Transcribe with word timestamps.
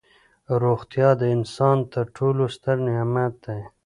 روغتیا 0.63 1.09
د 1.21 1.23
انسان 1.35 1.77
تر 1.93 2.05
ټولو 2.17 2.43
ستر 2.55 2.75
نعمت 2.87 3.33
دی. 3.45 3.61